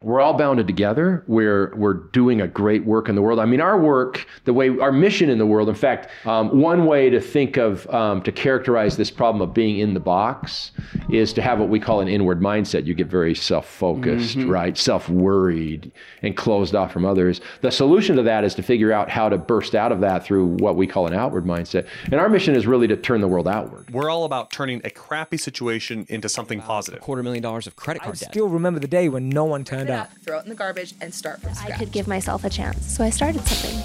[0.00, 1.24] we're all bounded together.
[1.26, 3.40] We're we're doing a great work in the world.
[3.40, 5.68] I mean, our work, the way our mission in the world.
[5.68, 9.80] In fact, um, one way to think of um, to characterize this problem of being
[9.80, 10.70] in the box
[11.10, 12.86] is to have what we call an inward mindset.
[12.86, 14.48] You get very self-focused, Mm-hmm.
[14.50, 14.78] right?
[14.78, 15.90] Self-worried
[16.22, 17.40] and closed off from others.
[17.62, 20.46] The solution to that is to figure out how to burst out of that through
[20.58, 21.86] what we call an outward mindset.
[22.04, 23.90] And our mission is really to turn the world outward.
[23.92, 27.00] We're all about turning a crappy situation into something positive.
[27.00, 28.30] quarter million dollars of credit I card debt.
[28.30, 30.10] still remember the day when no one turned it up.
[30.10, 31.72] up, throw it in the garbage, and start from scratch.
[31.72, 33.82] I could give myself a chance, so I started something.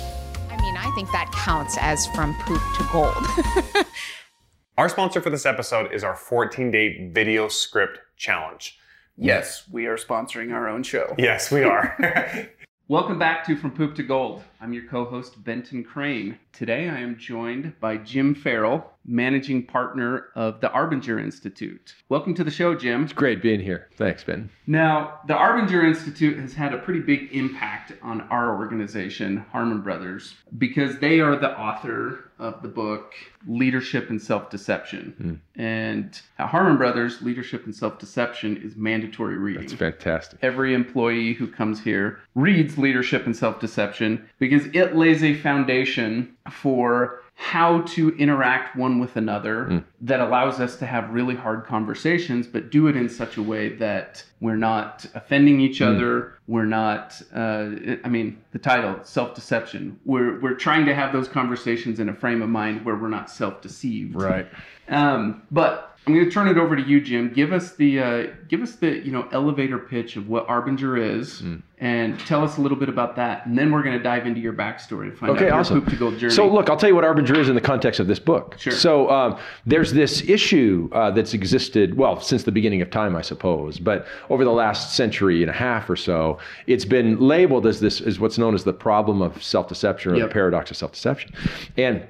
[0.50, 3.86] I mean, I think that counts as from poop to gold.
[4.78, 8.80] Our sponsor for this episode is our 14 day video script challenge.
[9.16, 11.14] Yes, we are sponsoring our own show.
[11.20, 11.96] Yes, we are.
[12.88, 14.44] Welcome back to From Poop to Gold.
[14.60, 16.40] I'm your co host, Benton Crane.
[16.52, 21.96] Today I am joined by Jim Farrell, managing partner of the Arbinger Institute.
[22.10, 23.04] Welcome to the show, Jim.
[23.04, 23.90] It's great being here.
[23.96, 24.50] Thanks, Ben.
[24.66, 30.36] Now, the Arbinger Institute has had a pretty big impact on our organization, Harmon Brothers,
[30.58, 33.14] because they are the author of the book
[33.48, 35.14] Leadership and Self Deception.
[35.18, 35.62] Hmm.
[35.62, 39.62] And at Harmon Brothers, Leadership and Self Deception is mandatory reading.
[39.62, 40.40] That's fantastic.
[40.42, 46.36] Every employee who comes here reads Leadership and Self Deception because it lays a foundation
[46.50, 52.46] for how to interact one with another that allows us to have really hard conversations,
[52.48, 56.38] but do it in such a way that we're not offending each other.
[56.48, 57.70] We're not, uh,
[58.04, 60.00] I mean, the title, self deception.
[60.06, 63.30] We're, we're trying to have those conversations in a frame of mind where we're not
[63.30, 64.16] self deceived.
[64.16, 64.48] Right.
[64.90, 67.32] Um, but I'm going to turn it over to you, Jim.
[67.32, 71.40] Give us the uh, give us the you know elevator pitch of what Arbinger is,
[71.40, 71.56] Hmm.
[71.80, 74.42] and tell us a little bit about that, and then we're going to dive into
[74.42, 75.82] your backstory and find Okay, out your awesome.
[75.82, 76.34] poop to gold journey.
[76.34, 78.56] So, look, I'll tell you what Arbinger is in the context of this book.
[78.60, 78.74] Sure.
[78.74, 83.22] So, um, there's this issue uh, that's existed, well, since the beginning of time, I
[83.22, 86.38] suppose, but over the last century and a half or so,
[86.68, 90.16] it's been labeled as this, as what's known as the problem of self deception or
[90.18, 90.28] Yep.
[90.28, 91.32] the paradox of self deception.
[91.78, 92.04] And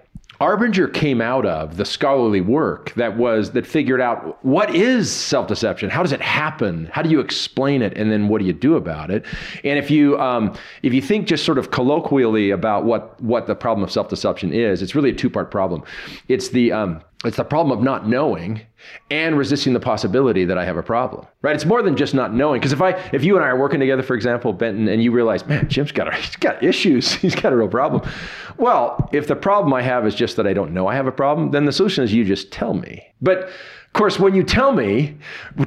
[0.44, 5.90] Arbinger came out of the scholarly work that was that figured out what is self-deception,
[5.90, 8.76] how does it happen, how do you explain it, and then what do you do
[8.76, 9.26] about it?
[9.64, 13.56] And if you um, if you think just sort of colloquially about what what the
[13.56, 15.82] problem of self-deception is, it's really a two-part problem.
[16.28, 18.64] It's the um, it's the problem of not knowing
[19.10, 21.26] and resisting the possibility that I have a problem.
[21.42, 21.56] Right?
[21.56, 22.60] It's more than just not knowing.
[22.60, 25.12] Because if I if you and I are working together, for example, Benton, and you
[25.12, 28.10] realize, man, Jim's got a, he's got issues, he's got a real problem.
[28.58, 31.12] Well, if the problem I have is just that I don't know I have a
[31.12, 33.04] problem, then the solution is you just tell me.
[33.22, 33.50] But
[33.94, 35.16] of course, when you tell me,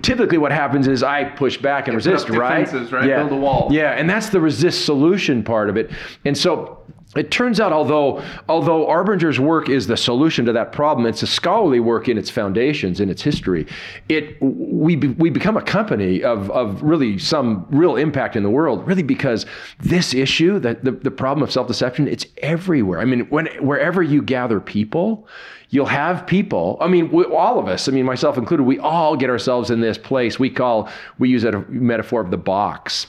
[0.03, 2.65] typically what happens is I push back and resist, right?
[2.65, 3.09] defenses, right?
[3.09, 3.19] Yeah.
[3.19, 3.69] Build a wall.
[3.71, 5.93] Yeah, and that's the resist solution part of it.
[6.25, 6.83] And so
[7.19, 11.27] it turns out, although although Arbinger's work is the solution to that problem, it's a
[11.27, 13.67] scholarly work in its foundations, in its history.
[14.09, 18.51] It we be, we become a company of of really some real impact in the
[18.51, 19.47] world, really because
[19.81, 23.01] this issue, that the, the problem of self deception, it's everywhere.
[23.01, 25.29] I mean, when wherever you gather people.
[25.71, 26.79] You'll have people.
[26.81, 27.89] I mean, we, all of us.
[27.89, 28.63] I mean, myself included.
[28.63, 30.89] We all get ourselves in this place we call.
[31.19, 33.07] We use a metaphor of the box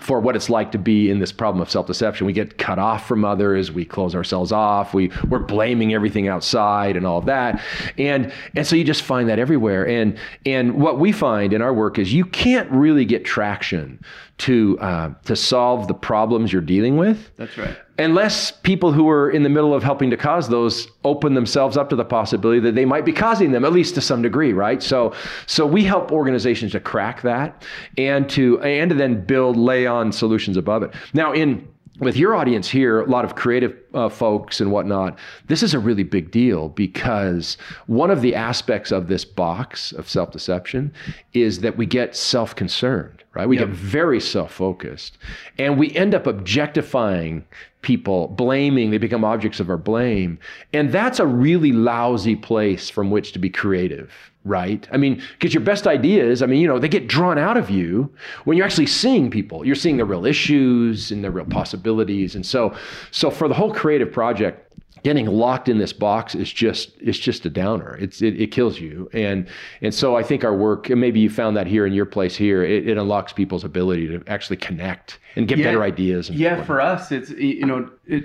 [0.00, 2.26] for what it's like to be in this problem of self-deception.
[2.26, 3.70] We get cut off from others.
[3.70, 4.94] We close ourselves off.
[4.94, 7.62] We we're blaming everything outside and all of that.
[7.98, 9.86] And and so you just find that everywhere.
[9.86, 14.00] And and what we find in our work is you can't really get traction
[14.38, 17.76] to uh, to solve the problems you're dealing with That's right.
[18.00, 21.90] Unless people who are in the middle of helping to cause those open themselves up
[21.90, 24.82] to the possibility that they might be causing them at least to some degree right?
[24.82, 25.12] So
[25.46, 27.62] so we help organizations to crack that
[27.98, 30.94] and to and to then build lay on solutions above it.
[31.12, 31.68] Now in
[32.00, 35.18] with your audience here, a lot of creative uh, folks and whatnot,
[35.48, 40.08] this is a really big deal because one of the aspects of this box of
[40.08, 40.92] self deception
[41.34, 43.46] is that we get self concerned, right?
[43.46, 45.18] We get very self focused
[45.58, 47.44] and we end up objectifying
[47.82, 50.38] people, blaming, they become objects of our blame.
[50.72, 54.88] And that's a really lousy place from which to be creative right?
[54.90, 57.68] I mean, because your best ideas, I mean, you know, they get drawn out of
[57.68, 58.10] you
[58.44, 59.66] when you're actually seeing people.
[59.66, 62.34] You're seeing the real issues and the real possibilities.
[62.34, 62.74] And so,
[63.10, 64.69] so for the whole creative project,
[65.02, 67.96] getting locked in this box is just it's just a downer.
[68.00, 69.08] It's it, it kills you.
[69.12, 69.48] And
[69.82, 72.36] and so I think our work, and maybe you found that here in your place
[72.36, 75.64] here, it, it unlocks people's ability to actually connect and get Yeah.
[75.66, 76.28] better ideas.
[76.28, 78.24] And Yeah, for us, it's you know, it,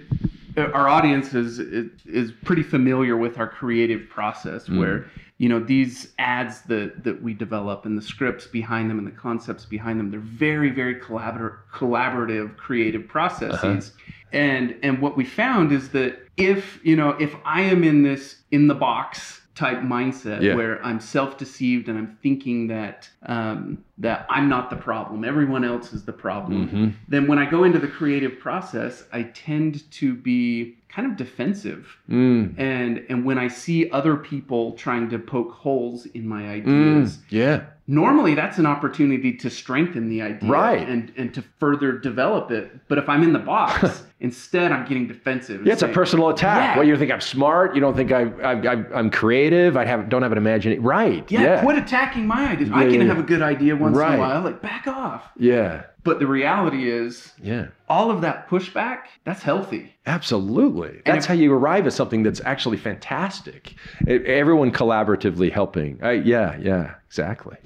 [0.57, 1.60] our audience is
[2.06, 4.80] is pretty familiar with our creative process, Mm.
[4.80, 5.06] where
[5.38, 9.12] you know these ads that that we develop and the scripts behind them and the
[9.12, 13.92] concepts behind them, they're very very collaborative, collaborative creative processes.
[14.35, 18.23] And and what we found is that if you know if I am in this
[18.51, 20.55] in the box type mindset Yeah.
[20.55, 25.93] where I'm self-deceived and I'm thinking that um, that I'm not the problem, everyone else
[25.93, 26.87] is the problem, Mm-hmm.
[27.07, 31.97] then when I go into the creative process, I tend to be kind of defensive.
[32.09, 32.59] Mm.
[32.59, 36.51] And and when I see other people trying to poke holes in my Mm.
[36.57, 37.61] ideas, Yeah.
[37.87, 40.85] normally that's an opportunity to strengthen the idea Right.
[40.89, 42.65] and and to further develop it.
[42.89, 45.66] But if I'm in the box, instead I'm getting defensive.
[45.66, 46.57] Yeah, it's a personal attack.
[46.57, 46.77] Yeah.
[46.77, 47.75] What you think I'm smart?
[47.75, 49.77] You don't think I, I, I I'm creative?
[49.77, 50.83] I have don't have an imagination.
[50.83, 51.24] Right.
[51.31, 51.62] Yeah, Yeah.
[51.63, 52.69] quit attacking my ideas.
[52.74, 54.42] I can yeah, have a good idea once in a while.
[54.42, 55.24] Like back off.
[55.38, 55.83] Yeah.
[56.04, 57.68] But the reality is, Yeah.
[57.89, 59.95] all of that pushback, that's healthy.
[60.06, 61.01] Absolutely.
[61.06, 63.74] That's if- how you arrive at something that's actually fantastic.
[64.07, 66.00] E- everyone collaboratively helping.
[66.04, 66.57] Uh, yeah.
[66.60, 66.95] Yeah.
[67.07, 67.57] Exactly.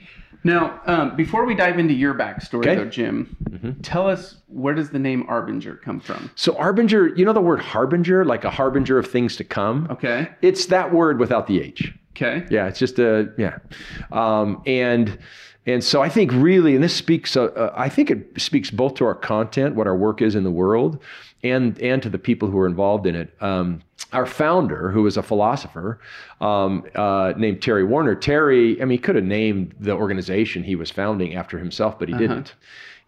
[0.43, 2.75] Now, um, before we dive into your backstory, Okay.
[2.75, 3.35] though, Jim,
[3.81, 6.31] tell us where does the name Arbinger come from?
[6.35, 9.87] So Arbinger, you know the word harbinger, like a harbinger of things to come.
[9.91, 10.29] Okay.
[10.41, 11.93] It's that word without the H.
[12.15, 12.45] Okay.
[12.49, 13.59] Yeah, it's just a yeah,
[14.11, 15.17] um, and
[15.65, 17.37] and so I think really, and this speaks.
[17.37, 20.43] Uh, uh, I think it speaks both to our content, what our work is in
[20.43, 21.01] the world,
[21.43, 23.35] and and to the people who were involved in it.
[23.41, 23.81] Um,
[24.11, 25.99] our founder, who was a philosopher
[26.41, 30.75] um, uh, named Terry Warner, Terry, I mean, he could have named the organization he
[30.75, 32.55] was founding after himself, but he didn't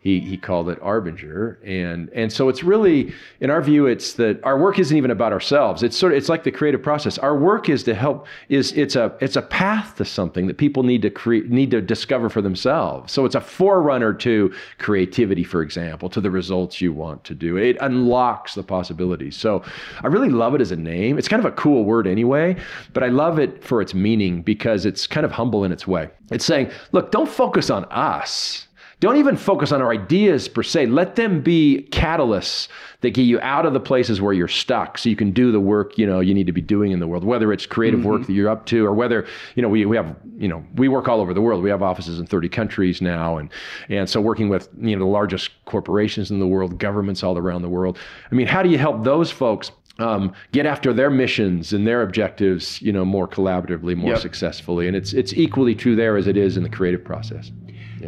[0.02, 4.44] he he called it Arbinger, and and so it's really, in our view, it's that
[4.44, 5.84] our work isn't even about ourselves.
[5.84, 7.20] It's sort of it's like the creative process.
[7.20, 10.82] Our work is to help is it's a it's a path to something that people
[10.82, 13.14] need to create need to discover for themselves.
[13.14, 17.58] So it's a forerunner to creativity, for example, to the results you want to do.
[17.58, 19.38] It unlocks the possibilities.
[19.38, 19.64] So
[20.02, 21.20] I really love it as a name.
[21.20, 22.56] It's kind of a cool word anyway,
[22.94, 26.10] but I love it for its meaning because it's kind of humble in its way.
[26.32, 28.68] It's saying, look, don't focus on us.
[29.02, 30.86] Don't even focus on our ideas per se.
[30.86, 32.68] Let them be catalysts
[33.02, 35.60] that get you out of the places where you're stuck so you can do the
[35.60, 38.28] work, you know, you need to be doing in the world, whether it's creative work
[38.28, 39.26] that you're up to or whether,
[39.56, 41.64] you know, we, we have, you know, we work all over the world.
[41.64, 43.38] We have offices in 30 countries now.
[43.38, 43.50] And,
[43.90, 47.64] and so working with, you know, the largest corporations in the world, governments all around
[47.64, 47.98] the world.
[48.32, 52.04] I mean, how do you help those folks um, get after their missions and their
[52.04, 54.20] objectives, you know, more collaboratively, more Yep.
[54.20, 54.88] successfully?
[54.88, 57.52] And it's, it's equally true there as it is in the creative process.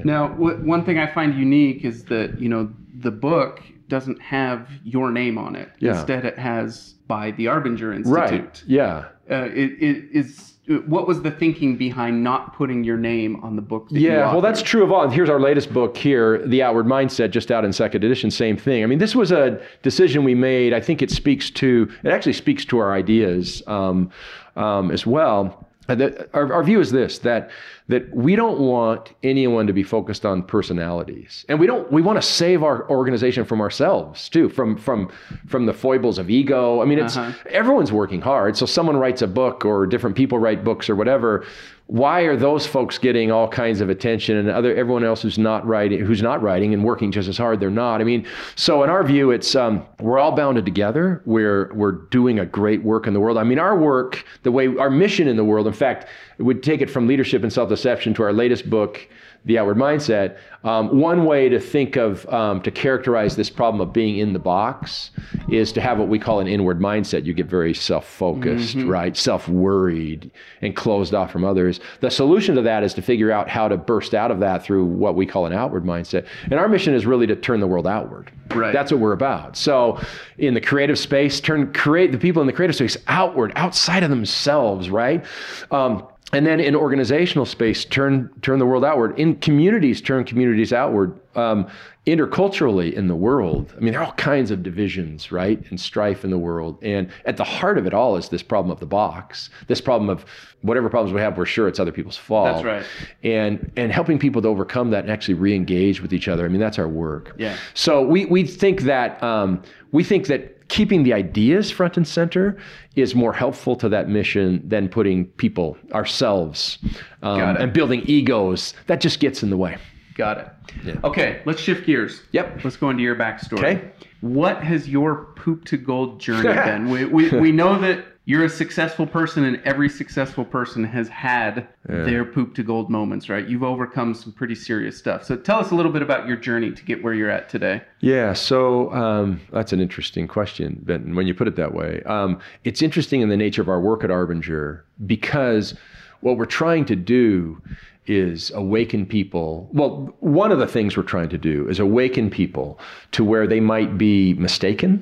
[0.04, 4.70] Now, w- one thing I find unique is that you know the book doesn't have
[4.84, 5.70] your name on it.
[5.80, 5.92] Yeah.
[5.92, 8.08] Instead, it has by the Arbinger Institute.
[8.08, 8.64] Right.
[8.66, 9.06] Yeah.
[9.30, 10.50] Uh, it, it is.
[10.86, 13.90] What was the thinking behind not putting your name on the book?
[13.90, 15.04] That Yeah, well, that's true of all.
[15.04, 18.32] And here's our latest book here, The Outward Mindset, just out in second edition.
[18.32, 18.82] Same thing.
[18.82, 20.74] I mean, this was a decision we made.
[20.74, 24.10] I think it speaks to, it actually speaks to our ideas um,
[24.56, 25.68] um, as well.
[25.90, 27.52] Uh, our, our view is this that
[27.88, 31.46] that we don't want anyone to be focused on personalities.
[31.50, 35.12] And we don't we want to save our organization from ourselves too from from
[35.48, 36.82] from the foibles of ego.
[36.82, 38.56] I mean it's everyone's working hard.
[38.56, 41.46] So someone writes a book or different people write books or whatever
[41.88, 45.66] why are those folks getting all kinds of attention and other everyone else who's not
[45.68, 48.00] writing who's not writing and working just as hard they're not?
[48.00, 48.26] I mean
[48.56, 51.22] so in our view it's um, we're all bounded together.
[51.26, 53.38] We're we're doing a great work in the world.
[53.38, 56.08] I mean our work the way our mission in the world in fact
[56.40, 57.52] would take it from leadership and
[57.84, 59.08] self-deception to our latest book
[59.46, 63.92] the outward mindset um, one way to think of um, to characterize this problem of
[63.92, 65.12] being in the box
[65.50, 67.26] is to have what we call an inward mindset.
[67.26, 69.16] You get very self-focused right?
[69.16, 70.32] Self-worried
[70.62, 71.82] and closed off from others.
[72.00, 74.86] The solution to that is to figure out how to burst out of that through
[74.86, 76.26] what we call an outward mindset.
[76.44, 78.32] And our mission is really to turn the world outward.
[78.54, 78.72] Right.
[78.72, 79.58] that's what we're about.
[79.58, 80.00] So
[80.38, 84.10] in the creative space turn create the people in the creative space outward outside of
[84.10, 85.26] themselves right?
[85.72, 89.18] Um, and then in organizational space turn turn the world outward.
[89.20, 91.68] In communities turn communities outward um,
[92.08, 93.74] interculturally in the world.
[93.76, 96.78] I mean there are all kinds of divisions right and strife in the world.
[96.82, 100.10] And at the heart of it all is this problem of the box this problem
[100.10, 100.26] of
[100.62, 102.64] whatever problems we have we're sure it's other people's fault.
[102.64, 102.86] That's right.
[103.24, 106.46] and and helping people to overcome that and actually re-engage with each other.
[106.46, 107.36] I mean that's our work.
[107.38, 107.58] Yeah.
[107.74, 109.62] so we, we think that um,
[109.92, 112.58] we think that keeping the ideas front and center
[112.96, 116.80] is more helpful to that mission than putting people ourselves
[117.22, 118.74] um, and building egos.
[118.88, 119.78] That just gets in the way.
[120.16, 120.40] Got
[120.84, 120.98] it.
[121.04, 122.24] Okay, let's shift gears.
[122.32, 122.64] Yep.
[122.64, 123.60] Let's go into your backstory.
[123.60, 123.92] Okay.
[124.22, 126.90] What has your poop to gold journey been?
[126.90, 131.68] We, we, we know that you're a successful person, and every successful person has had
[131.86, 133.46] their poop to gold moments, right?
[133.46, 135.26] You've overcome some pretty serious stuff.
[135.26, 137.82] So tell us a little bit about your journey to get where you're at today.
[138.00, 142.02] Yeah, so um, that's an interesting question, Benton, when you put it that way.
[142.04, 145.76] Um, it's interesting in the nature of our work at Arbinger because
[146.24, 147.62] what we're trying to do
[148.06, 149.70] is awaken people.
[149.72, 152.80] Well, one of the things we're trying to do is awaken people
[153.12, 155.02] to where they might be mistaken,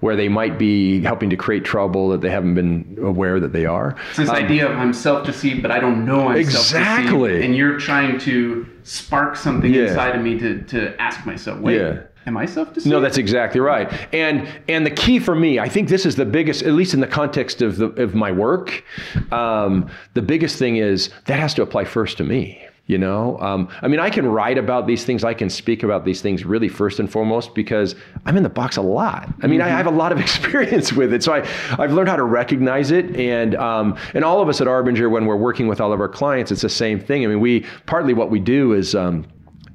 [0.00, 3.64] where they might be helping to create trouble that they haven't been aware that they
[3.64, 3.96] are.
[4.08, 7.08] It's this idea of I'm self-deceived, but I don't know I'm Exactly.
[7.10, 7.44] self-deceived.
[7.44, 9.84] And you're trying to spark something Yeah.
[9.88, 12.00] inside of me to, to ask myself, wait, Yeah.
[12.26, 12.90] Am I self-deceived?
[12.90, 13.92] No, that's exactly right.
[14.12, 17.00] And and the key for me, I think this is the biggest, at least in
[17.00, 18.84] the context of the of my work.
[19.32, 22.66] Um, the biggest thing is that has to apply first to me.
[22.88, 26.04] You know, um, I mean, I can write about these things, I can speak about
[26.04, 29.28] these things really first and foremost because I'm in the box a lot.
[29.42, 31.48] I mean, I have a lot of experience with it, so I
[31.80, 35.26] I've learned how to recognize it, and um, and all of us at Arbinger, when
[35.26, 37.24] we're working with all of our clients, it's the same thing.
[37.24, 39.26] I mean, we partly what we do is um,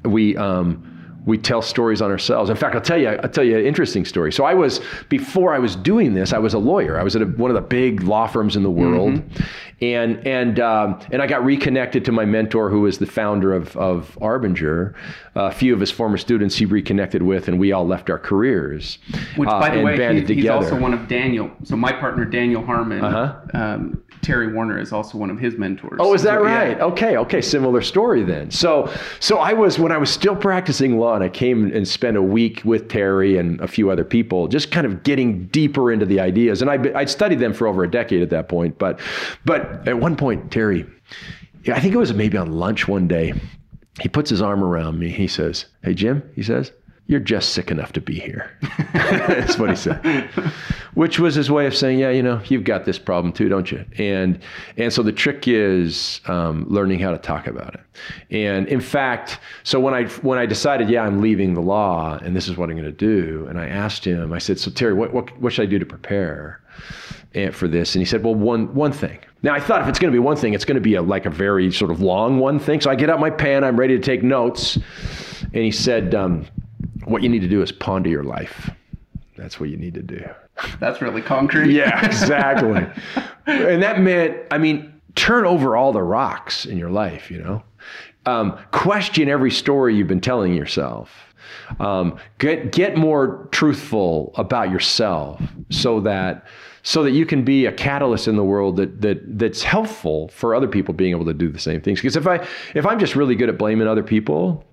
[0.05, 0.91] we um,
[1.25, 2.49] we tell stories on ourselves.
[2.49, 4.31] In fact, I'll tell you, I'll tell you an interesting story.
[4.31, 6.99] So I was before I was doing this, I was a lawyer.
[6.99, 9.21] I was at a, one of the big law firms in the world,
[9.81, 13.75] and and um, and I got reconnected to my mentor, who was the founder of
[13.77, 14.93] of Arbinger.
[15.35, 18.97] a few of his former students he reconnected with, and we all left our careers.
[19.35, 20.65] Which, uh, by the and way, he, he's together.
[20.65, 21.51] also one of Daniel.
[21.63, 23.35] So my partner Daniel Harmon, Uh-huh.
[23.53, 25.97] um, Terry Warner is also one of his mentors.
[25.99, 26.55] Oh, is that So, yeah.
[26.55, 26.79] right?
[26.81, 28.51] Okay, okay, similar story then.
[28.51, 32.21] So, so I was when I was still practicing law, I came and spent a
[32.21, 36.19] week with Terry and a few other people, just kind of getting deeper into the
[36.19, 36.61] ideas.
[36.61, 38.77] And I I'd studied them for over a decade at that point.
[38.77, 38.99] But,
[39.45, 40.85] but at one point, Terry,
[41.67, 43.33] I think it was maybe on lunch one day,
[43.99, 45.09] he puts his arm around me.
[45.09, 46.71] He says, "Hey, Jim," he says.
[47.07, 48.51] You're just sick enough to be here.
[48.93, 50.29] That's what he said.
[50.93, 53.69] Which was his way of saying, yeah, you know, you've got this problem too, don't
[53.69, 53.83] you?
[53.97, 54.39] And
[54.77, 57.81] and so the trick is um, learning how to talk about it.
[58.29, 62.35] And in fact, so when I when I decided, yeah, I'm leaving the law and
[62.35, 64.93] this is what I'm going to do, and I asked him, I said, so Terry,
[64.93, 66.61] what what, what should I do to prepare?
[67.33, 69.99] and- for this and he said well one one thing now i thought if it's
[69.99, 72.01] going to be one thing it's going to be a, like a very sort of
[72.01, 74.77] long one thing so i get out my pen i'm ready to take notes
[75.53, 76.45] and he said um,
[77.11, 78.69] what you need to do is ponder your life.
[79.37, 80.23] That's what you need to do.
[80.79, 81.73] That's really concrete.
[81.73, 82.85] yeah exactly.
[83.47, 87.63] And that meant i mean turn over all the rocks in your life you know?
[88.27, 91.09] Um, question every story you've been telling yourself.
[91.79, 95.41] Um, get get more truthful about yourself
[95.71, 96.45] so that
[96.83, 100.53] so that you can be a catalyst in the world that that that's helpful for
[100.53, 101.99] other people being able to do the same things.
[101.99, 104.63] Because if i if i'm just really good at blaming other people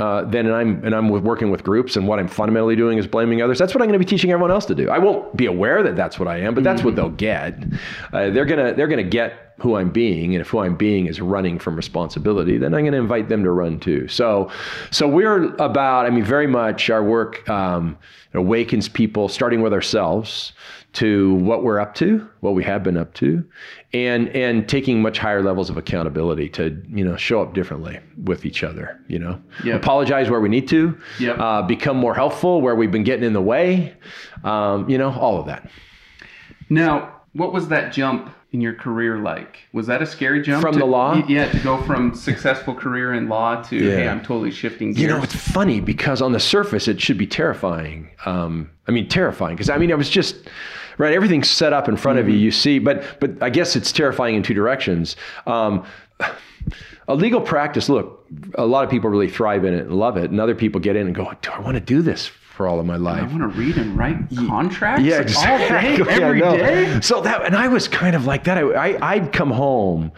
[0.00, 2.98] uh, then and I'm and I'm with working with groups, and what I'm fundamentally doing
[2.98, 3.58] is blaming others.
[3.58, 4.90] That's what I'm going to be teaching everyone else to do.
[4.90, 7.62] I won't be aware that that's what I am, but that's what they'll get.
[8.12, 11.20] Uh, they're gonna they're gonna get who I'm being, and if who I'm being is
[11.20, 14.08] running from responsibility, then I'm going to invite them to run too.
[14.08, 14.50] So,
[14.90, 16.06] so we're about.
[16.06, 17.96] I mean, very much our work um,
[18.34, 20.52] awakens people, starting with ourselves,
[20.94, 23.44] to what we're up to, what we have been up to,
[23.92, 28.44] and and taking much higher levels of accountability to you know show up differently with
[28.44, 29.00] each other.
[29.08, 29.76] You know, Yep.
[29.82, 31.38] apologize where we need to, Yep.
[31.38, 33.94] uh, become more helpful where we've been getting in the way.
[34.42, 35.70] Um, you know, all of that.
[36.70, 39.58] Now, what was that jump in your career like?
[39.72, 41.20] Was that a scary jump From to- the law?
[41.26, 43.96] Yeah, to go from successful career in law to Yeah.
[43.96, 45.02] hey, I'm totally shifting gears.
[45.02, 48.10] You know, it's funny because on the surface it should be terrifying.
[48.24, 50.36] Um, I mean, terrifying because I mean, I was just
[50.98, 51.12] right.
[51.12, 52.36] Everything's set up in front of you.
[52.36, 55.16] You see, but but I guess it's terrifying in two directions.
[55.48, 55.84] Um,
[57.08, 57.88] a legal practice.
[57.88, 60.80] Look, a lot of people really thrive in it and love it, and other people
[60.80, 63.22] get in and go, "Do I want to do this for all of my life.
[63.22, 64.16] I want to read and write
[64.48, 66.04] contracts Yeah, all exactly.
[66.04, 67.00] day, every day.
[67.00, 68.56] So that, and I was kind of like that.
[68.58, 70.12] I, I, I'd come home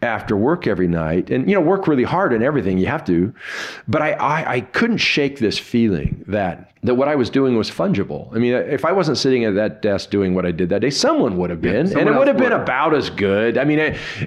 [0.00, 2.78] after work every night, and you know, work really hard and everything.
[2.78, 3.32] You have to,
[3.86, 7.70] but I, I, I couldn't shake this feeling that that what I was doing was
[7.70, 8.34] fungible.
[8.34, 10.90] I mean, if I wasn't sitting at that desk doing what I did that day,
[10.90, 12.60] someone would have been, and it would have been would.
[12.62, 13.56] about as good.
[13.58, 13.78] I mean,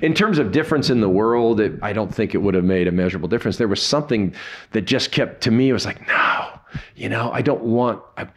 [0.04, 2.88] in terms of difference in the world, it, I don't think it would have made
[2.88, 3.58] a measurable difference.
[3.58, 4.34] There was something
[4.72, 5.70] that just kept to me.
[5.70, 6.55] It was like, no,
[6.96, 8.02] you know, I don't want.
[8.18, 8.28] I,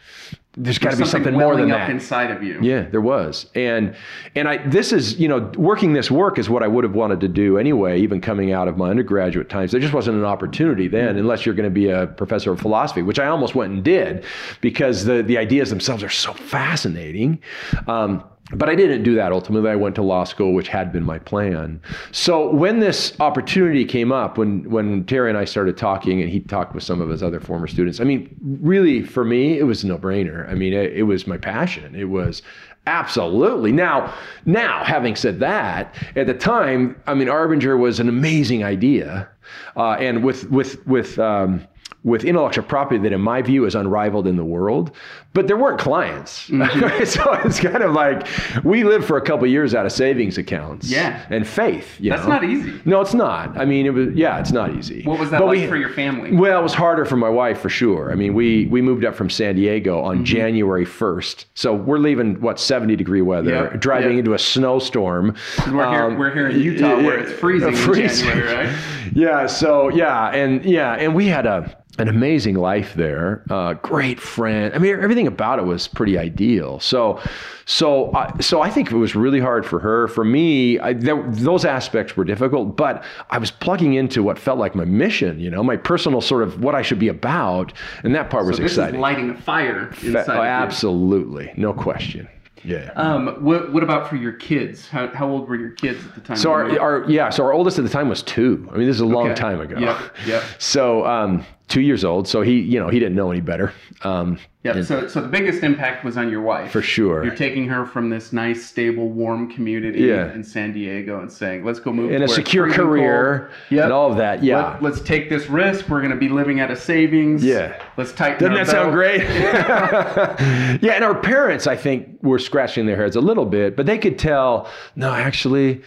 [0.61, 1.91] there's got to be something more than up that.
[1.91, 2.59] inside of you.
[2.61, 3.47] Yeah, there was.
[3.55, 3.95] And
[4.35, 7.21] and I this is, you know, working this work is what I would have wanted
[7.21, 9.71] to do anyway, even coming out of my undergraduate times.
[9.71, 13.03] There just wasn't an opportunity then unless you're going to be a professor of philosophy,
[13.03, 14.25] which I almost went and did
[14.61, 17.41] because the the ideas themselves are so fascinating.
[17.87, 19.71] Um, but I didn't do that ultimately.
[19.71, 21.81] I went to law school, which had been my plan.
[22.13, 26.41] So when this opportunity came up, when when Terry and I started talking, and he
[26.41, 29.85] talked with some of his other former students, I mean, really for me, it was
[29.85, 30.49] a no-brainer.
[30.51, 31.95] I mean, it, it was my passion.
[31.95, 32.43] It was
[32.87, 33.71] absolutely.
[33.71, 34.15] Now,
[34.47, 39.29] now having said that, at the time, I mean, Arbinger was an amazing idea,
[39.77, 41.67] uh, and with with with um,
[42.05, 44.93] with intellectual property that, in my view, is unrivaled in the world.
[45.35, 47.05] But there weren't clients, Mm-hmm.
[47.05, 48.27] so it's kind of like
[48.65, 51.25] we lived for a couple of years out of savings accounts, Yeah.
[51.31, 52.01] and faith.
[52.01, 52.31] You That's know?
[52.31, 52.81] not easy.
[52.85, 53.57] No, it's not.
[53.59, 55.03] I mean, it was yeah, it's not easy.
[55.05, 56.33] What was that But like we- for your family?
[56.35, 58.11] Well, it was harder for my wife for sure.
[58.11, 60.25] I mean, we we moved up from San Diego on Mm-hmm.
[60.25, 64.21] January first, so we're leaving what seventy degree weather, Yep, driving yep.
[64.21, 65.35] into a snowstorm
[65.67, 68.29] we're here, Um, we're here in Utah where it's freezing, freezing.
[68.29, 68.77] in January, right?
[69.15, 69.47] Yeah.
[69.47, 73.43] So yeah, and yeah, and we had a an amazing life there.
[73.51, 74.73] Uh, great friend.
[74.75, 76.79] I mean, everything about it was pretty ideal.
[76.81, 77.21] So,
[77.67, 80.09] so, I so I think it was really hard for her.
[80.09, 84.59] For me, I, there, those aspects were difficult, but I was plugging into what felt
[84.59, 85.39] like my mission.
[85.41, 87.73] You know, my personal sort of what I should be about,
[88.05, 89.01] and that part was So this exciting.
[89.01, 90.29] lighting a fire inside.
[90.29, 92.29] oh, absolutely, no question.
[92.65, 92.91] Yeah.
[92.97, 94.89] Um, what, what about for your kids?
[94.89, 96.37] How, how old were your kids at the time?
[96.37, 98.69] So our, our yeah, so our oldest at the time was two.
[98.73, 99.35] I mean, this is a long Okay.
[99.41, 99.79] time ago.
[99.79, 100.09] Yeah.
[100.27, 100.43] yep.
[100.59, 102.27] So um, two years old.
[102.27, 103.73] So he, you know, he didn't know any better.
[104.03, 104.85] Um, Yep.
[104.85, 106.73] So, so the biggest impact was on your wife.
[106.73, 107.25] For sure.
[107.25, 110.33] You're taking her from this nice, stable, warm community Yeah.
[110.35, 113.51] in San Diego and saying, "Let's go move in a secure career.
[113.71, 113.85] Yep.
[113.85, 114.43] and all of that.
[114.43, 114.77] Yeah.
[114.81, 115.89] Let, us take this risk.
[115.89, 117.45] We're going to be living out of savings.
[117.45, 117.81] Yeah.
[117.97, 118.51] Let's tighten.
[118.51, 119.21] Doesn't that sound great?
[120.83, 123.97] yeah, and our parents, I think, were scratching their heads a little bit, but they
[123.97, 124.69] could tell.
[124.97, 125.83] No, actually,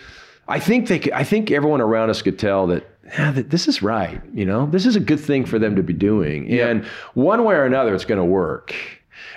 [0.47, 0.99] I think they.
[0.99, 2.87] Could, I think everyone around us could tell that.
[3.11, 4.21] Yeah, this is right.
[4.33, 7.55] You know, this is a good thing for them to be doing, and one way
[7.55, 8.73] or another, it's going to work.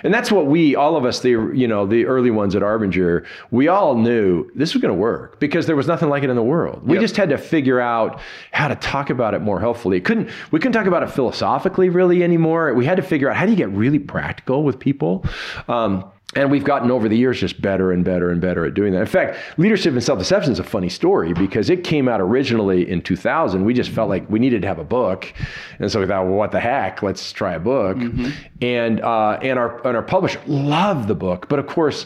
[0.03, 3.25] And that's what we, all of us, the you know, the early ones at Arbinger,
[3.51, 6.35] we all knew this was going to work because there was nothing like it in
[6.35, 6.81] the world.
[6.85, 7.01] We Yep.
[7.01, 8.19] just had to figure out
[8.51, 9.97] how to talk about it more helpfully.
[9.97, 12.73] It couldn't we couldn't talk about it philosophically really anymore.
[12.73, 15.25] We had to figure out how do you get really practical with people.
[15.67, 16.05] Um,
[16.35, 19.01] and we've gotten over the years just better and better and better at doing that.
[19.01, 22.89] In fact, leadership and self deception is a funny story because it came out originally
[22.89, 23.63] in 2000.
[23.63, 25.33] We just felt like we needed to have a book,
[25.79, 27.01] and so we thought, well, what the heck?
[27.01, 27.97] Let's try a book.
[28.61, 32.05] And uh, and our and our publisher loved the book, but of course,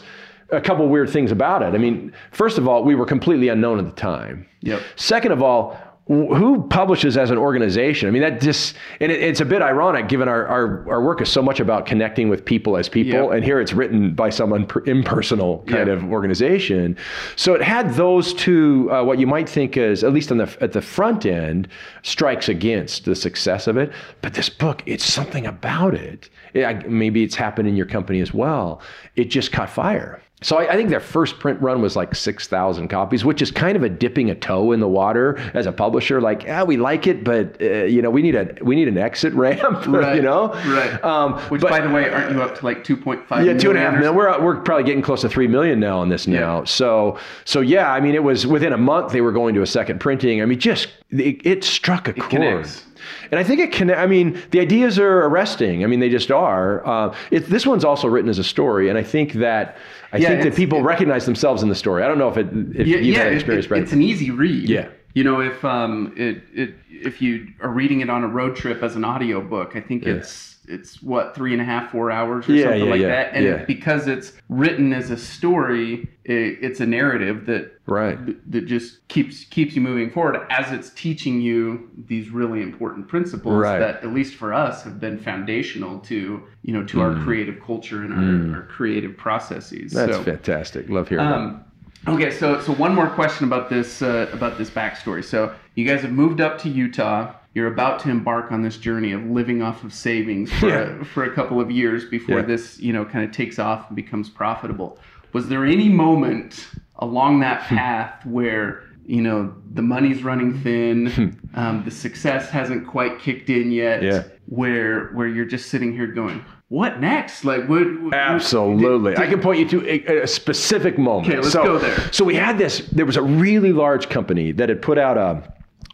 [0.50, 1.74] a couple weird things about it.
[1.74, 4.46] I mean, first of all, we were completely unknown at the time.
[4.62, 4.82] Yep.
[4.96, 5.78] Second of all,
[6.10, 8.08] who publishes as an organization?
[8.08, 11.20] I mean, that just, and it, it's a bit ironic given our, our, our work
[11.20, 13.12] is so much about connecting with people as people.
[13.12, 13.32] Yep.
[13.32, 15.98] And here it's written by some unper- impersonal kind Yep.
[15.98, 16.96] of organization.
[17.36, 20.56] So it had those two, uh, what you might think is, at least on the,
[20.60, 21.68] at the front end,
[22.02, 23.92] strikes against the success of it.
[24.20, 26.28] But this book, it's something about it.
[26.54, 28.80] It maybe it's happened in your company as well.
[29.16, 30.20] It just caught fire.
[30.42, 33.76] So I, I think their first print run was like 6,000 copies, which is kind
[33.76, 36.18] of a dipping a toe in the water as a publisher.
[36.18, 38.96] Like, ah, we like it, but uh, you know, we need a we need an
[38.96, 40.16] exit ramp, Right.
[40.16, 40.48] you know.
[40.54, 41.04] Right.
[41.04, 43.78] Um, Which, but- by the way, aren't you up to like 2.5 yeah, two and
[43.78, 44.14] a half million.
[44.14, 46.60] We're we're probably getting close to three million now on this now.
[46.60, 46.64] Yeah.
[46.64, 49.66] So so yeah, I mean, it was within a month they were going to a
[49.66, 50.40] second printing.
[50.40, 52.30] I mean, just it, it struck a chord.
[52.30, 52.86] connects.
[53.30, 53.90] And I think it can.
[53.90, 55.84] I mean, the ideas are arresting.
[55.84, 56.86] I mean, they just are.
[56.86, 59.76] Uh, it, this one's also written as a story, and I think that
[60.12, 62.02] I Yeah, think that people it- recognize themselves in the story.
[62.02, 63.82] I don't know if it if yeah, you've yeah, had experience, it- Brent.
[63.84, 64.68] it's an easy read.
[64.68, 64.88] Yeah.
[65.14, 68.82] You know, if um, it, it if you are reading it on a road trip
[68.82, 72.52] as an audiobook, I think it's it's what three and a half, four hours or
[72.52, 73.34] Yeah, something yeah, like yeah, that.
[73.34, 78.16] And it, because it's written as a story, it, it's a narrative that Right.
[78.52, 83.54] that just keeps keeps you moving forward as it's teaching you these really important principles
[83.60, 83.80] Right.
[83.80, 88.02] that at least for us have been foundational to you know to our creative culture
[88.02, 88.12] and
[88.52, 89.92] our, our creative processes.
[89.92, 89.94] Mm.
[90.06, 90.88] That's so, fantastic.
[90.88, 91.34] Love hearing that.
[91.34, 91.64] um,
[92.06, 95.24] okay, so so one more question about this uh, about this backstory.
[95.24, 97.32] So you guys have moved up to Utah.
[97.54, 101.00] You're about to embark on this journey of living off of savings for Yeah.
[101.00, 102.46] a, for a couple of years before Yeah.
[102.46, 104.98] this you know kind of takes off and becomes profitable.
[105.32, 107.76] Was there any moment along that Hmm.
[107.76, 113.72] path where you know the money's running thin, um, the success hasn't quite kicked in
[113.72, 114.06] yet, Hmm.
[114.06, 114.22] Yeah.
[114.46, 117.44] where where you're just sitting here going, what next?
[117.44, 118.00] Like what?
[118.00, 119.12] what- Absolutely.
[119.14, 121.26] did- I can point you to a, a specific moment.
[121.28, 121.98] Okay, let's so, go there.
[122.12, 125.42] So we had this, there was a really large company that had put out a,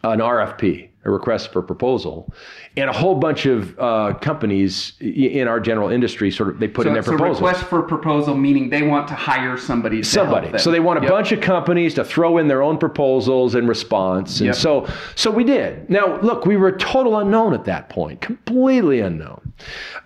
[0.07, 2.31] an RFP, a request for proposal,
[2.75, 6.85] and a whole bunch of uh, companies in our general industry sort of, they put
[6.85, 7.41] in their so proposals.
[7.41, 9.99] request for proposal meaning they want to hire somebody.
[9.99, 10.57] To somebody.
[10.57, 11.11] So they want a Yep.
[11.11, 14.39] bunch of companies to throw in their own proposals in response.
[14.41, 14.55] And Yep.
[14.55, 15.89] so so we did.
[15.89, 19.46] Now, look, we were a total unknown at that point, completely unknown.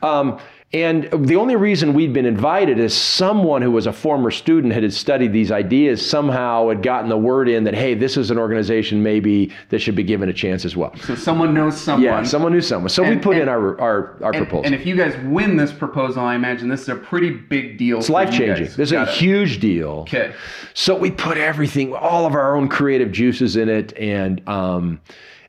[0.01, 0.39] Um,
[0.73, 4.93] and the only reason we'd been invited is someone who was a former student had
[4.93, 9.03] studied these ideas somehow had gotten the word in that hey, this is an organization
[9.03, 10.95] maybe that should be given a chance as well.
[10.95, 12.03] So someone knows someone.
[12.03, 12.87] Yeah, someone knew someone.
[12.87, 14.61] So we And- put in our our, our and, proposal.
[14.65, 17.97] and if you guys win this proposal, I imagine this is a pretty big deal.
[17.97, 18.67] It's life changing.
[18.67, 20.05] This is a huge deal.
[20.07, 20.31] Okay.
[20.73, 25.01] So we put everything, all of our own creative juices in it, and um,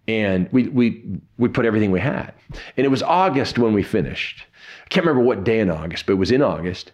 [0.08, 1.04] and we we
[1.38, 2.32] we put everything we had.
[2.76, 4.44] And it was August when we finished.
[4.84, 6.92] I can't remember what day in August, but it was in August.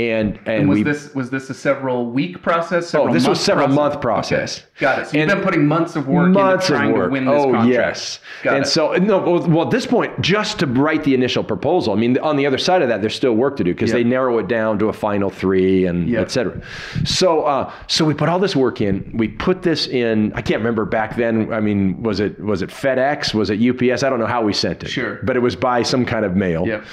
[0.00, 2.94] And and, And was we this was this a several week process?
[2.94, 3.76] Oh, this was several process?
[3.92, 4.58] month process.
[4.58, 4.66] Okay.
[4.80, 5.06] Got it.
[5.08, 7.08] So you've been putting months of work months into trying of work.
[7.08, 7.68] to win this oh contract.
[7.68, 8.68] yes, Got and it.
[8.68, 9.18] so no.
[9.18, 11.92] Well, well, at this point, just to write the initial proposal.
[11.92, 13.96] I mean, on the other side of that, there's still work to do because Yep.
[13.98, 16.22] they narrow it down to a final three and Yep.
[16.22, 16.60] et cetera.
[17.04, 19.10] So, uh, so we put all this work in.
[19.14, 20.32] We put this in.
[20.34, 21.52] I can't remember back then.
[21.52, 23.34] I mean, was it was it FedEx?
[23.34, 24.02] Was it UPS?
[24.02, 24.88] I don't know how we sent it.
[24.88, 25.18] Sure.
[25.24, 26.66] but it was by some kind of mail.
[26.66, 26.84] Yep.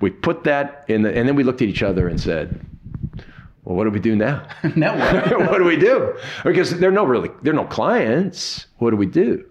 [0.00, 2.53] We put that in, the, and then we looked at each other and said,
[3.64, 6.16] "Well, what do we do now?" What do we do?
[6.44, 8.66] Because there are no really there are no clients.
[8.78, 9.44] What do we do?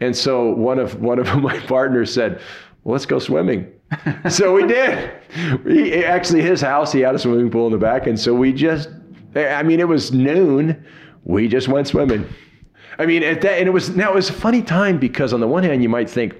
[0.00, 2.40] And so one of one of my partners said,
[2.84, 3.72] "Well, let's go swimming."
[4.28, 5.12] so we did.
[5.64, 8.52] We, actually, his house he had a swimming pool in the back, and so we
[8.52, 8.88] just.
[9.36, 10.82] I mean, it was noon.
[11.24, 12.26] We just went swimming.
[12.98, 15.40] I mean, at that, and it was now it was a funny time because on
[15.40, 16.34] the one hand you might think,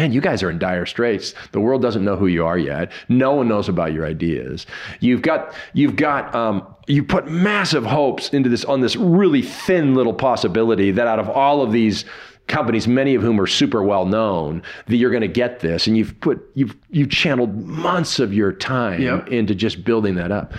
[0.00, 1.34] man, you guys are in dire straits.
[1.52, 2.90] The world doesn't know who you are yet.
[3.10, 4.66] No one knows about your ideas.
[5.00, 9.94] You've got you've got um, you put massive hopes into this on this really thin
[9.94, 12.06] little possibility that out of all of these
[12.46, 15.98] companies, many of whom are super well known, that you're going to get this, and
[15.98, 19.28] you've put you've you've channeled months of your time Yep.
[19.28, 20.54] into just building that up,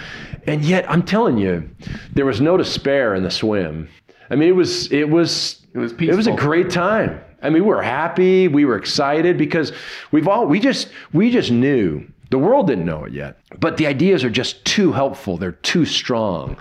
[0.46, 1.68] and yet I'm telling you,
[2.14, 3.90] there was no despair in the swim.
[4.30, 7.22] I mean, it was it was It was It was a great time.
[7.42, 9.72] I mean, we were happy, we were excited because
[10.12, 13.88] we've all we just we just knew the world didn't know it yet, but the
[13.88, 15.38] ideas are just too helpful.
[15.38, 16.58] They're too strong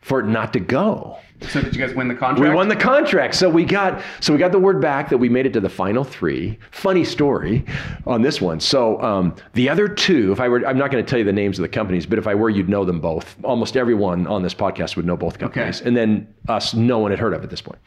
[0.00, 1.18] for it not to go.
[1.42, 2.40] So did you guys win the contract?
[2.40, 5.28] We won the contract, so we got so we got the word back that we
[5.28, 6.58] made it to the final three.
[6.70, 7.64] Funny story
[8.06, 8.60] on this one.
[8.60, 11.32] So um, the other two, if I were, I'm not going to tell you the
[11.32, 13.36] names of the companies, but if I were, you'd know them both.
[13.44, 17.20] Almost everyone on this podcast would know both companies, and then us, no one had
[17.20, 17.78] heard of at this point.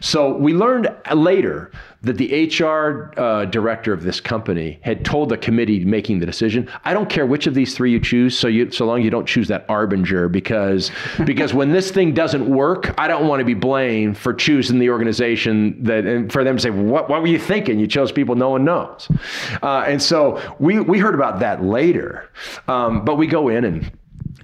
[0.00, 1.70] So we learned later
[2.02, 6.68] that the HR uh, director of this company had told the committee making the decision,
[6.84, 9.26] "I don't care which of these three you choose, so you so long you don't
[9.26, 10.90] choose that arbinger because
[11.24, 14.90] because when this thing doesn't work, I don't want to be blamed for choosing the
[14.90, 17.78] organization that and for them to say what what were you thinking?
[17.78, 19.08] You chose people no one knows."
[19.62, 22.30] Uh, and so we we heard about that later,
[22.68, 23.90] um, but we go in and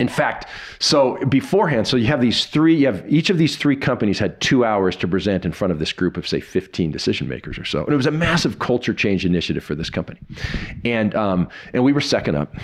[0.00, 0.46] in fact,
[0.78, 4.40] so beforehand, so you have these three, you have each of these three companies had
[4.40, 7.64] two hours to present in front of this group of, say, 15 decision makers or
[7.64, 7.84] so.
[7.84, 10.18] And it was a massive culture change initiative for this company.
[10.84, 12.54] And, um, and we were second up.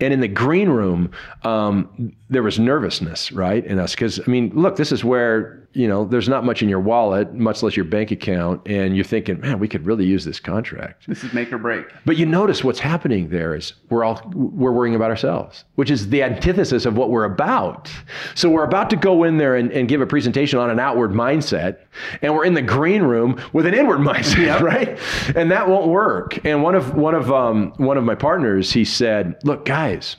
[0.00, 1.10] And in the green room,
[1.42, 3.94] um, there was nervousness, right, in us.
[3.94, 7.34] Because, I mean, look, this is where, you know, there's not much in your wallet,
[7.34, 8.60] much less your bank account.
[8.66, 11.06] And you're thinking, man, we could really use this contract.
[11.06, 11.86] This is make or break.
[12.06, 16.08] But you notice what's happening there is we're all we're worrying about ourselves, which is
[16.08, 17.92] the antithesis of what we're about.
[18.34, 21.12] So we're about to go in there and, and give a presentation on an outward
[21.12, 21.78] mindset,
[22.22, 24.98] and we're in the green room with an inward mindset, right?
[25.36, 26.44] And that won't work.
[26.46, 30.16] And one of one of um, one of my partners, he said, "Look, guys,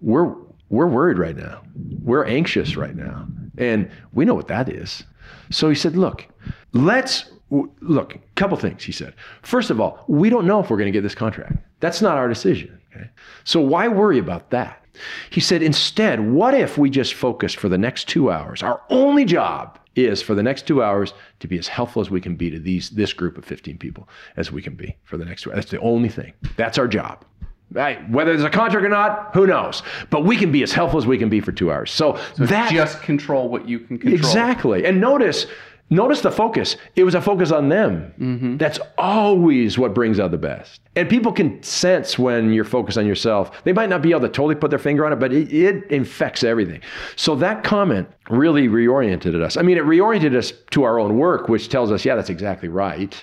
[0.00, 0.34] we're
[0.70, 1.62] we're worried right now.
[2.02, 3.26] We're anxious right now,
[3.58, 5.04] and we know what that is."
[5.50, 6.26] So he said, "Look,
[6.72, 8.14] let's look.
[8.14, 9.14] A couple things." He said.
[9.42, 11.56] First of all, we don't know if we're going to get this contract.
[11.80, 12.78] That's not our decision.
[12.94, 13.10] Okay?
[13.44, 14.84] So why worry about that?
[15.30, 18.62] He said, instead, what if we just focus for the next two hours?
[18.62, 22.20] Our only job is for the next two hours to be as helpful as we
[22.20, 25.24] can be to these this group of 15 people as we can be for the
[25.24, 25.56] next two hours.
[25.56, 26.32] That's the only thing.
[26.56, 27.24] That's our job.
[27.72, 28.08] Right.
[28.10, 29.82] Whether there's a contract or not, who knows?
[30.10, 31.90] But we can be as helpful as we can be for two hours.
[31.90, 34.18] So, that Just control what you can control.
[34.18, 34.84] Exactly.
[34.84, 35.46] And notice,
[35.88, 36.76] notice the focus.
[36.96, 38.12] It was a focus on them.
[38.18, 38.56] Mm-hmm.
[38.56, 40.80] That's always what brings out the best.
[40.96, 43.62] And people can sense when you're focused on yourself.
[43.62, 45.84] They might not be able to totally put their finger on it, but it, it
[45.92, 46.80] infects everything.
[47.14, 49.56] So that comment really reoriented us.
[49.56, 52.68] I mean, it reoriented us to our own work, which tells us, yeah, that's exactly
[52.68, 53.22] right.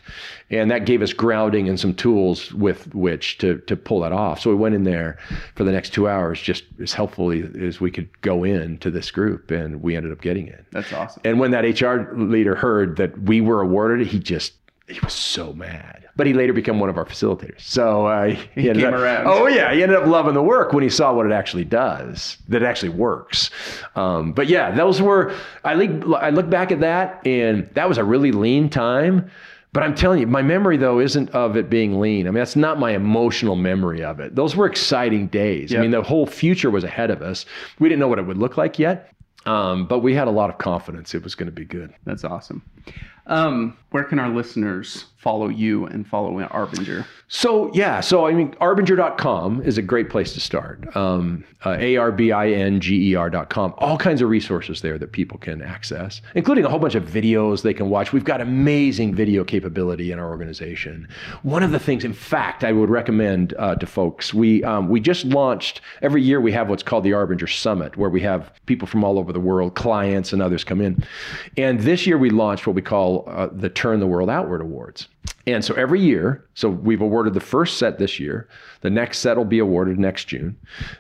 [0.50, 4.40] And that gave us grounding and some tools with which to, to pull that off.
[4.42, 5.18] So we went in there
[5.56, 9.10] for the next two hours, just as helpfully as we could go in to this
[9.12, 10.66] group, and we ended up getting it.
[10.72, 11.22] That's awesome.
[11.26, 14.54] And when that HR leader heard that we were awarded it, he just
[14.88, 16.08] he was so mad.
[16.16, 17.62] But he later became one of our facilitators.
[17.62, 19.28] So uh, he, He ended came up, around.
[19.28, 22.38] Oh yeah, he ended up loving the work when he saw what it actually does.
[22.48, 23.50] That it actually works.
[23.96, 25.36] Um, but yeah, those were.
[25.64, 29.30] I look I look back at that, and that was a really lean time.
[29.74, 32.26] But I'm telling you, my memory though isn't of it being lean.
[32.26, 34.34] I mean, that's not my emotional memory of it.
[34.34, 35.76] Those were exciting days.
[35.76, 37.46] I mean, the whole future was ahead of us.
[37.78, 39.12] We didn't know what it would look like yet,
[39.46, 41.94] um, but we had a lot of confidence it was going to be good.
[42.06, 42.64] That's awesome.
[43.28, 47.06] Um, where can our listeners follow you and follow Arbinger?
[47.30, 50.96] So yeah, so I mean, arbinger.com is a great place to start.
[50.96, 53.74] Um, uh, A-R-B-I-N-G-E-R.com.
[53.80, 57.64] All kinds of resources there that people can access, including a whole bunch of videos
[57.64, 58.14] they can watch.
[58.14, 61.10] We've got amazing video capability in our organization.
[61.44, 65.02] One of the things, in fact, I would recommend uh, to folks, we um, we
[65.02, 65.82] just launched.
[66.02, 69.20] Every year we have what's called the Arbinger Summit, where we have people from all
[69.20, 71.04] over the world, clients and others come in.
[71.58, 75.08] And this year we launched what we call uh, the Turn the World Outward Awards.
[75.48, 78.48] And so every year, so we've awarded the first set this year.
[78.82, 80.56] The next set will be awarded next June.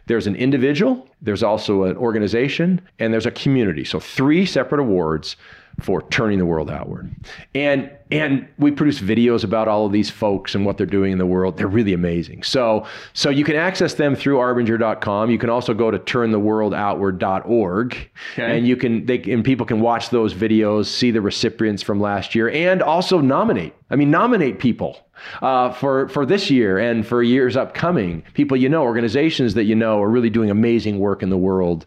[0.07, 3.85] There's an individual, there's also an organization, and there's a community.
[3.85, 5.35] So three separate awards
[5.79, 7.13] for turning the world outward.
[7.53, 11.17] And and we produce videos about all of these folks and what they're doing in
[11.17, 11.57] the world.
[11.57, 12.43] They're really amazing.
[12.43, 15.29] So so you can access them through arbinger.com.
[15.29, 18.57] You can also go to turntheworldoutward.org Okay.
[18.57, 22.35] and you can they and people can watch those videos, see the recipients from last
[22.35, 23.73] year and also nominate.
[23.89, 24.97] I mean nominate people
[25.41, 28.23] uh, for for this year and for years upcoming.
[28.33, 31.85] People you know, organizations that you know are really doing amazing work in the world.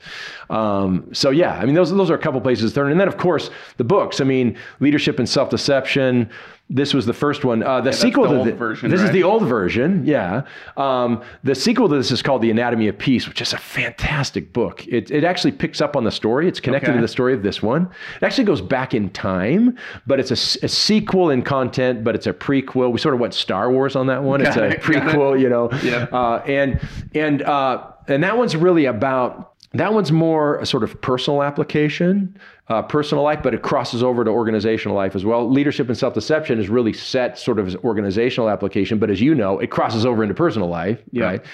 [0.49, 2.91] Um, so yeah, I mean those those are a couple places to turn.
[2.91, 4.21] And then of course the books.
[4.21, 6.31] I mean leadership and self deception.
[6.73, 7.65] This was the first one.
[7.65, 10.07] Uh, the sequel the to old the, version, This is the old version.
[10.07, 10.43] Yeah.
[10.77, 14.53] Um, the sequel to this is called The Anatomy of Peace, which is a fantastic
[14.53, 14.87] book.
[14.87, 16.47] It it actually picks up on the story.
[16.47, 16.97] It's connected Okay.
[16.99, 17.91] to the story of this one.
[18.17, 22.33] It actually goes back in time, but it's a sequel in content, but it's a
[22.33, 22.93] prequel.
[22.93, 24.41] We sort of went Star Wars on that one.
[24.41, 24.81] It's Got a it, it.
[24.83, 25.71] prequel, you know.
[25.83, 26.05] Yeah.
[26.13, 26.81] Uh, and
[27.17, 32.37] and uh, and that one's really about that one's more a sort of personal application,
[32.71, 35.51] uh, personal life, but it crosses over to organizational life as well.
[35.51, 39.35] Leadership and self deception is really set sort of as organizational application, but as you
[39.35, 41.25] know, it crosses over into personal life, Yeah.
[41.25, 41.45] right?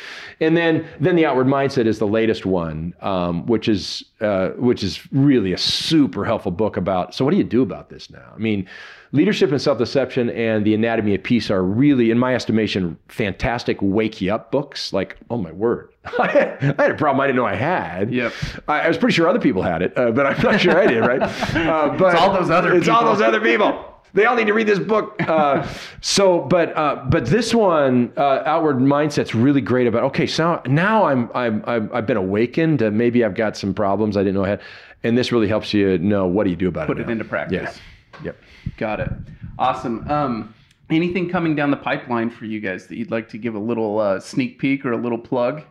[0.40, 4.82] And then then the outward mindset is the latest one, um, which is uh, which
[4.84, 7.14] is really a super helpful book about.
[7.14, 8.32] So what do you do about this now?
[8.34, 8.68] I mean.
[9.12, 13.78] Leadership and Self Deception and The Anatomy of Peace are really, in my estimation, fantastic
[13.80, 14.92] wake you up books.
[14.92, 16.26] Like, oh my word, I
[16.60, 18.12] had a problem I didn't know I had.
[18.12, 18.32] Yep.
[18.66, 20.86] I, I was pretty sure other people had it, uh, but I'm not sure I
[20.88, 21.22] did, right?
[21.56, 23.12] Uh, but It's all those other It's all people.
[23.14, 23.92] those other people.
[24.14, 25.14] They all need to read this book.
[25.28, 25.66] Uh,
[26.00, 30.04] so, but uh, but this one, uh, outward mindset's really great about.
[30.04, 32.82] Okay, so now I'm I'm, I'm I've been awakened.
[32.82, 34.62] Uh, maybe I've got some problems I didn't know I had,
[35.04, 37.02] and this really helps you know what do you do about Put it.
[37.02, 37.12] Put it now.
[37.12, 37.78] into practice.
[38.22, 38.22] Yeah.
[38.24, 38.36] Yep.
[38.78, 39.10] Got it.
[39.58, 40.10] Awesome.
[40.10, 40.54] Um,
[40.88, 43.98] anything coming down the pipeline for you guys that you'd like to give a little
[43.98, 45.62] uh, sneak peek or a little plug?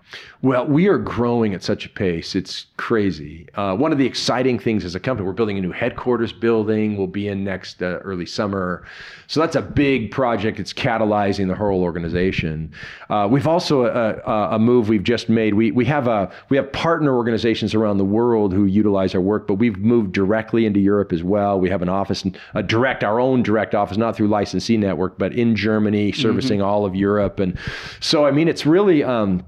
[0.41, 2.36] Well, we are growing at such a pace.
[2.36, 3.47] It's crazy.
[3.56, 6.97] Uh, one of the exciting things as a company, we're building a new headquarters building.
[6.97, 8.86] We'll be in next uh, early summer.
[9.28, 10.60] So that's a big project.
[10.60, 12.71] It's catalyzing the whole organization.
[13.10, 15.54] Uh, we've also a, a, a move we've just made.
[15.54, 19.47] We, we have a we have partner organizations around the world who utilize our work,
[19.47, 21.60] but we've moved directly into Europe as well.
[21.60, 25.33] We have an office, a direct, our own direct office, not through licensee network, but
[25.33, 27.39] in Germany, servicing all of Europe.
[27.39, 27.57] And
[27.99, 29.03] so, I mean, it's really.
[29.03, 29.45] Um,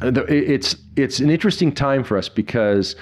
[0.00, 2.94] it's it's an interesting time for us because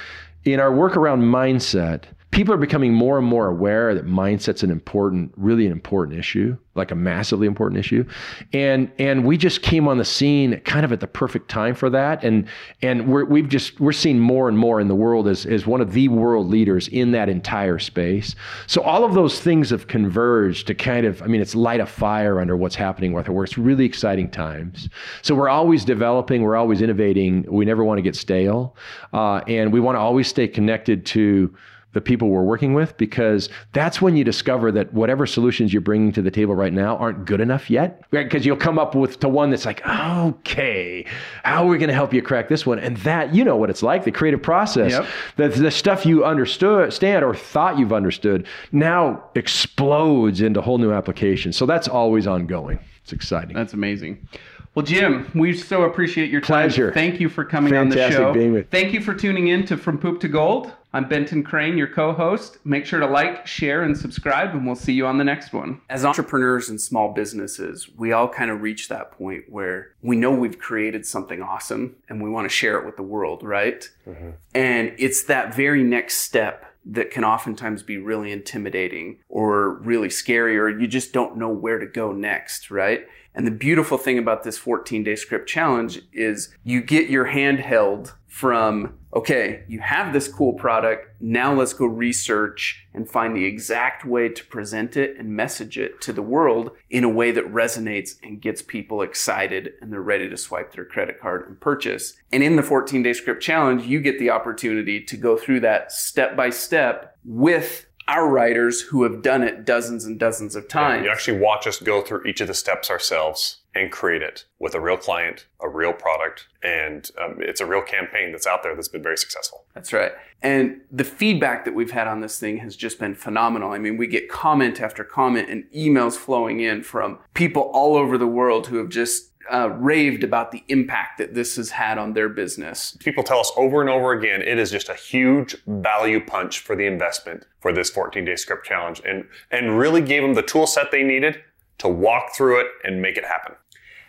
[0.45, 4.71] in our work around mindset people are becoming more and more aware that mindset's an
[4.71, 8.05] important really an important issue like a massively important issue.
[8.53, 11.91] And and we just came on the scene kind of at the perfect time for
[11.91, 12.23] that.
[12.23, 12.47] And
[12.83, 15.81] and we're we've just we're seeing more and more in the world as as one
[15.81, 18.35] of the world leaders in that entire space.
[18.67, 21.87] So all of those things have converged to kind of i mean it's light a
[21.87, 24.89] fire under what's happening with our work it's really exciting times.
[25.23, 27.45] So we're always developing we're always innovating.
[27.51, 28.77] We never want to get stale.
[29.13, 31.55] Uh, and we want to always stay connected to
[31.97, 36.13] the people we're working with because that's when you discover that whatever solutions you're bringing
[36.13, 39.29] to the table right now aren't good enough yet because you'll come up with to
[39.31, 41.07] one that's like okay
[41.43, 43.71] how are we going to help you crack this one and that you know what
[43.71, 45.07] it's like the creative process Yep.
[45.37, 50.93] the, the stuff you understood stand or thought you've understood now explodes into whole new
[50.93, 54.29] applications so that's always ongoing it's exciting That's amazing.
[54.75, 56.69] Well, Jim, we so appreciate your time.
[56.69, 56.93] Pleasure.
[56.93, 58.35] Thank you for coming on the show.
[58.35, 60.71] being with- Thank you for tuning in to From Poop to Gold.
[60.97, 62.57] I'm Benton Crane, your co-host.
[62.65, 65.83] Make sure to like, share, and subscribe, and we'll see you on the next one.
[65.91, 70.31] As entrepreneurs and small businesses, we all kind of reach that point where we know
[70.31, 73.87] we've created something awesome and we want to share it with the world, right?
[74.09, 74.31] Mm-hmm.
[74.55, 80.57] And it's that very next step that can oftentimes be really intimidating or really scary,
[80.57, 83.07] or you just don't know where to go next, right?
[83.37, 87.61] And the beautiful thing about this 14 day script challenge is you get your hand
[87.61, 91.09] held from, okay, you have this cool product.
[91.21, 96.01] Now let's go research and find the exact way to present it and message it
[96.03, 100.29] to the world in a way that resonates and gets people excited and they're ready
[100.29, 102.15] to swipe their credit card and purchase.
[102.33, 105.93] And in the 14 day script challenge, you get the opportunity to go through that
[105.93, 111.05] step by step with our writers who have done it dozens and dozens of times.
[111.05, 114.75] You actually watch us go through each of the steps ourselves and create it with
[114.75, 118.75] a real client, a real product, and um, it's a real campaign that's out there
[118.75, 119.65] that's been very successful.
[119.75, 120.13] That's right.
[120.43, 123.73] And the feedback that we've had on this thing has just been phenomenal.
[123.73, 128.17] I mean, we get comment after comment and emails flowing in from people all over
[128.17, 132.13] the world who have just uh, raved about the impact that this has had on
[132.13, 132.97] their business.
[133.01, 136.77] People tell us over and over again it is just a huge value punch for
[136.77, 140.67] the investment for this 14 day script challenge and, and really gave them the tool
[140.67, 141.41] set they needed
[141.79, 143.55] to walk through it and make it happen.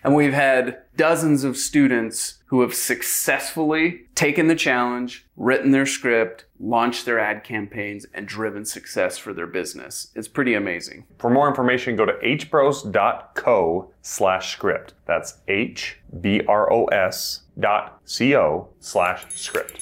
[0.08, 6.46] And we've had dozens of students who have successfully taken the challenge, written their script,
[6.62, 10.08] launched their ad campaigns, and driven success for their business.
[10.16, 11.04] It's pretty amazing.
[11.18, 14.94] For more information, go to hbros.co slash script.
[15.06, 19.82] That's H B R O S dot C O slash script.